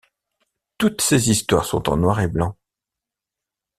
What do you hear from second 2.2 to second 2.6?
et blanc.